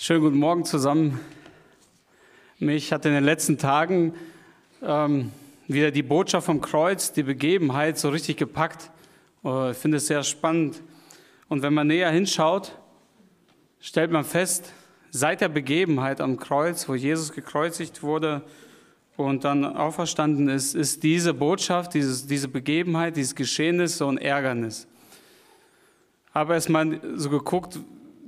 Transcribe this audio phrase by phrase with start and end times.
[0.00, 1.18] Schönen guten Morgen zusammen.
[2.60, 4.14] Mich hat in den letzten Tagen
[4.80, 5.32] ähm,
[5.66, 8.92] wieder die Botschaft vom Kreuz, die Begebenheit so richtig gepackt.
[9.42, 10.80] Oh, ich finde es sehr spannend.
[11.48, 12.78] Und wenn man näher hinschaut,
[13.80, 14.72] stellt man fest,
[15.10, 18.42] seit der Begebenheit am Kreuz, wo Jesus gekreuzigt wurde
[19.16, 24.86] und dann auferstanden ist, ist diese Botschaft, dieses, diese Begebenheit, dieses Geschehnis so ein Ärgernis.
[26.32, 27.80] Aber erstmal so geguckt,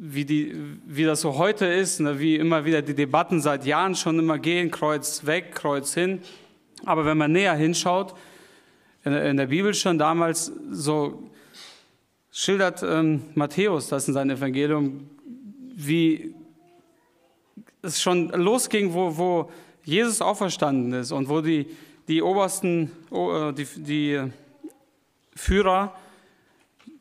[0.03, 0.55] wie, die,
[0.87, 4.38] wie das so heute ist, ne, wie immer wieder die Debatten seit Jahren schon immer
[4.38, 6.23] gehen, Kreuz weg, Kreuz hin.
[6.87, 8.15] Aber wenn man näher hinschaut,
[9.05, 11.30] in, in der Bibel schon damals so
[12.33, 15.11] schildert ähm, Matthäus das in seinem Evangelium,
[15.75, 16.34] wie
[17.83, 19.51] es schon losging, wo, wo
[19.84, 21.67] Jesus auferstanden ist und wo die,
[22.09, 24.23] die obersten, oh, die, die
[25.37, 25.95] Führer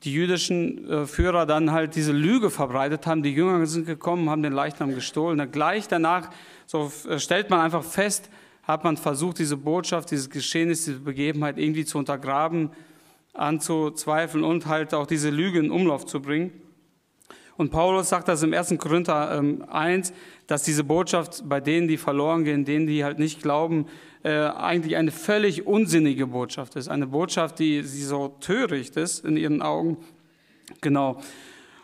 [0.04, 3.24] die jüdischen äh, Führer dann halt diese Lüge verbreitet haben.
[3.24, 5.40] Die Jünger sind gekommen, haben den Leichnam gestohlen.
[5.40, 6.30] Und gleich danach
[6.66, 8.30] so äh, stellt man einfach fest,
[8.64, 12.70] hat man versucht, diese Botschaft, dieses Geschehnis, diese Begebenheit irgendwie zu untergraben,
[13.34, 16.52] anzuzweifeln und halt auch diese Lüge in Umlauf zu bringen.
[17.60, 18.78] Und Paulus sagt das im 1.
[18.78, 19.32] Korinther
[19.68, 20.16] 1, ähm,
[20.48, 23.88] dass diese Botschaft bei denen, die verloren gehen, denen, die halt nicht glauben,
[24.24, 26.88] äh, eigentlich eine völlig unsinnige Botschaft ist.
[26.88, 29.98] Eine Botschaft, die, die so töricht ist in ihren Augen.
[30.80, 31.20] Genau.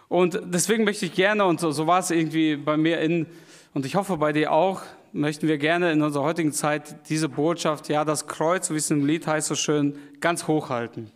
[0.07, 3.25] Und deswegen möchte ich gerne, und so, so war es irgendwie bei mir in,
[3.73, 7.89] und ich hoffe bei dir auch, möchten wir gerne in unserer heutigen Zeit diese Botschaft,
[7.89, 11.11] ja, das Kreuz, wie es im Lied heißt so schön, ganz hochhalten.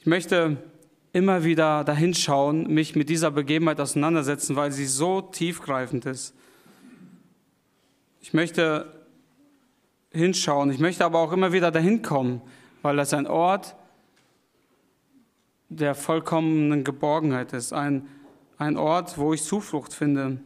[0.00, 0.56] Ich möchte
[1.18, 6.32] immer wieder dahinschauen, mich mit dieser Begebenheit auseinandersetzen, weil sie so tiefgreifend ist.
[8.20, 8.86] Ich möchte
[10.12, 12.40] hinschauen, ich möchte aber auch immer wieder dahin kommen,
[12.82, 13.74] weil das ein Ort
[15.68, 18.06] der vollkommenen Geborgenheit ist, ein,
[18.56, 20.38] ein Ort, wo ich Zuflucht finde,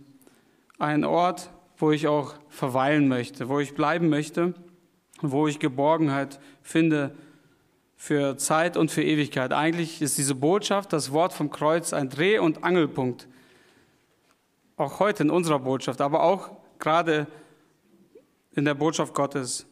[0.78, 4.55] ein Ort, wo ich auch verweilen möchte, wo ich bleiben möchte,
[5.20, 7.15] wo ich Geborgenheit finde
[8.02, 9.52] für Zeit und für Ewigkeit.
[9.52, 13.28] Eigentlich ist diese Botschaft, das Wort vom Kreuz, ein Dreh- und Angelpunkt.
[14.76, 17.28] Auch heute in unserer Botschaft, aber auch gerade
[18.56, 19.66] in der Botschaft Gottes.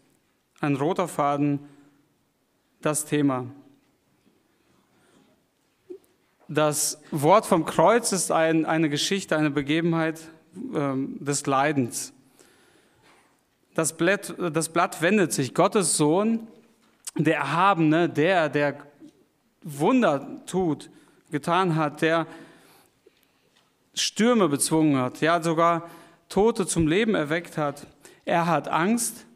[0.60, 1.58] Ein roter Faden,
[2.80, 3.46] das Thema.
[6.47, 10.20] Das Wort vom Kreuz ist ein, eine Geschichte, eine Begebenheit
[10.72, 12.12] ähm, des Leidens.
[13.74, 15.52] Das Blatt, das Blatt wendet sich.
[15.52, 16.47] Gottes Sohn
[17.25, 18.78] der Erhabene, der, der
[19.62, 20.91] Wunder tut,
[21.31, 22.26] getan hat, der
[23.94, 25.88] Stürme bezwungen hat, ja sogar
[26.28, 27.86] Tote zum Leben erweckt hat.
[28.25, 29.26] Er hat Angst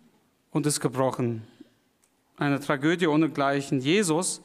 [0.53, 1.43] und ist gebrochen.
[2.37, 3.81] Eine Tragödie ohnegleichen.
[3.81, 4.41] Jesus,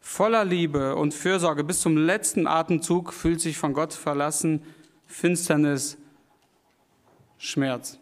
[0.00, 4.64] voller Liebe und Fürsorge bis zum letzten Atemzug, fühlt sich von Gott verlassen,
[5.06, 5.96] Finsternis,
[7.38, 7.99] Schmerz.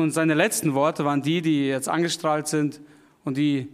[0.00, 2.80] Und seine letzten Worte waren die, die jetzt angestrahlt sind
[3.24, 3.68] und die,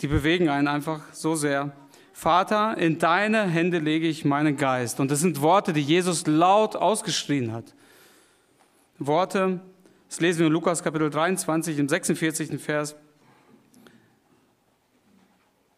[0.00, 1.72] die bewegen einen einfach so sehr.
[2.12, 5.00] Vater, in deine Hände lege ich meinen Geist.
[5.00, 7.74] Und das sind Worte, die Jesus laut ausgeschrien hat.
[8.98, 9.60] Worte,
[10.08, 12.60] das lesen wir in Lukas Kapitel 23 im 46.
[12.60, 12.96] Vers.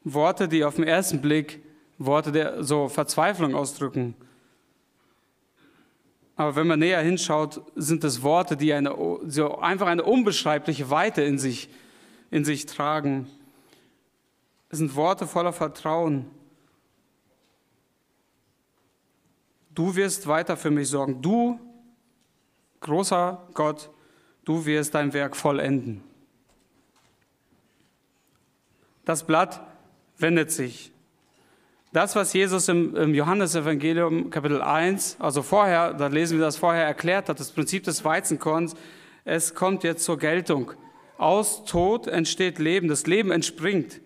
[0.05, 1.61] Worte, die auf den ersten Blick
[1.99, 4.15] Worte der so Verzweiflung ausdrücken.
[6.41, 8.97] Aber wenn man näher hinschaut, sind es Worte, die eine,
[9.27, 11.69] so einfach eine unbeschreibliche Weite in sich,
[12.31, 13.29] in sich tragen.
[14.71, 16.31] Es sind Worte voller Vertrauen.
[19.75, 21.21] Du wirst weiter für mich sorgen.
[21.21, 21.61] Du,
[22.81, 23.91] großer Gott,
[24.47, 26.03] du wirst dein Werk vollenden.
[29.05, 29.61] Das Blatt
[30.17, 30.91] wendet sich.
[31.93, 36.85] Das, was Jesus im, im Johannesevangelium Kapitel 1, also vorher, da lesen wir das vorher
[36.85, 38.77] erklärt hat, das Prinzip des Weizenkorns,
[39.25, 40.73] es kommt jetzt zur Geltung.
[41.19, 44.01] Aus Tod entsteht Leben, das Leben entspringt.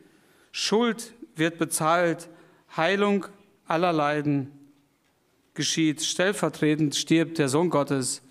[0.51, 2.31] Schuld wird bezahlt,
[2.75, 3.27] Heilung
[3.67, 4.51] aller Leiden
[5.53, 6.03] geschieht.
[6.03, 8.23] Stellvertretend stirbt der Sohn Gottes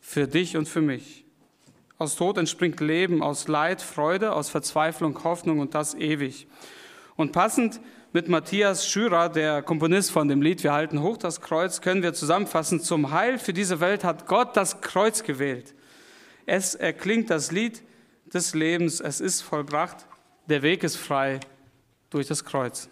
[0.00, 1.24] für dich und für mich.
[1.96, 6.48] Aus Tod entspringt Leben, aus Leid Freude, aus Verzweiflung Hoffnung und das ewig.
[7.20, 7.82] Und passend
[8.14, 12.14] mit Matthias Schürer, der Komponist von dem Lied Wir halten hoch das Kreuz, können wir
[12.14, 15.74] zusammenfassen, zum Heil für diese Welt hat Gott das Kreuz gewählt.
[16.46, 17.82] Es erklingt das Lied
[18.32, 20.06] des Lebens, es ist vollbracht,
[20.48, 21.40] der Weg ist frei
[22.08, 22.88] durch das Kreuz.